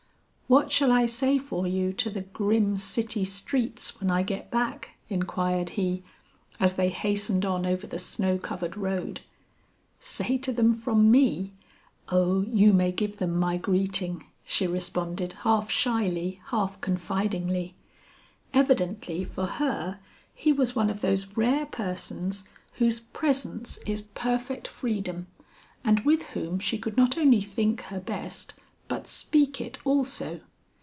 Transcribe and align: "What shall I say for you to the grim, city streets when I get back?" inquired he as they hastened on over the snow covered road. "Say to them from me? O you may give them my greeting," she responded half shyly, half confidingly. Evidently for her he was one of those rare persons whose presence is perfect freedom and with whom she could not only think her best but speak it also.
"What 0.51 0.69
shall 0.69 0.91
I 0.91 1.05
say 1.05 1.37
for 1.37 1.65
you 1.65 1.93
to 1.93 2.09
the 2.09 2.19
grim, 2.23 2.75
city 2.75 3.23
streets 3.23 4.01
when 4.01 4.11
I 4.11 4.21
get 4.21 4.51
back?" 4.51 4.97
inquired 5.07 5.69
he 5.79 6.03
as 6.59 6.73
they 6.73 6.89
hastened 6.89 7.45
on 7.45 7.65
over 7.65 7.87
the 7.87 7.97
snow 7.97 8.37
covered 8.37 8.75
road. 8.75 9.21
"Say 10.01 10.37
to 10.39 10.51
them 10.51 10.75
from 10.75 11.09
me? 11.09 11.53
O 12.09 12.41
you 12.41 12.73
may 12.73 12.91
give 12.91 13.15
them 13.15 13.33
my 13.37 13.55
greeting," 13.55 14.25
she 14.45 14.67
responded 14.67 15.31
half 15.45 15.71
shyly, 15.71 16.41
half 16.47 16.81
confidingly. 16.81 17.75
Evidently 18.53 19.23
for 19.23 19.45
her 19.45 20.01
he 20.35 20.51
was 20.51 20.75
one 20.75 20.89
of 20.89 20.99
those 20.99 21.37
rare 21.37 21.65
persons 21.65 22.43
whose 22.73 22.99
presence 22.99 23.77
is 23.87 24.01
perfect 24.01 24.67
freedom 24.67 25.27
and 25.85 26.01
with 26.01 26.23
whom 26.31 26.59
she 26.59 26.77
could 26.77 26.97
not 26.97 27.17
only 27.17 27.39
think 27.39 27.83
her 27.83 28.01
best 28.01 28.53
but 28.89 29.07
speak 29.07 29.61
it 29.61 29.79
also. 29.85 30.41